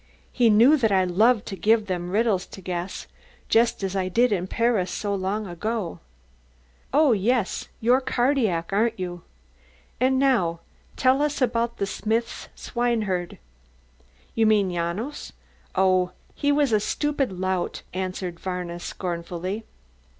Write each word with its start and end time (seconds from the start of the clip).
He 0.31 0.49
knew 0.49 0.77
that 0.77 0.91
I 0.91 1.03
loved 1.03 1.45
to 1.45 1.55
give 1.55 1.85
them 1.85 2.09
riddles 2.09 2.47
to 2.47 2.59
guess, 2.59 3.05
just 3.49 3.83
as 3.83 3.95
I 3.95 4.09
did 4.09 4.31
in 4.31 4.47
Paris 4.47 4.89
so 4.89 5.13
long 5.13 5.45
ago." 5.45 5.99
"Oh, 6.91 7.11
yes, 7.11 7.67
you're 7.79 8.01
Cardillac, 8.01 8.73
aren't 8.73 8.99
you? 8.99 9.21
And 9.99 10.17
now 10.17 10.61
tell 10.95 11.21
us 11.21 11.39
about 11.39 11.77
the 11.77 11.85
smith's 11.85 12.47
swineherd." 12.55 13.37
"You 14.33 14.47
mean 14.47 14.71
Janos? 14.71 15.33
Oh, 15.75 16.13
he 16.33 16.51
was 16.51 16.71
a 16.71 16.79
stupid 16.79 17.31
lout," 17.39 17.83
answered 17.93 18.39
Varna 18.39 18.79
scornfully. 18.79 19.65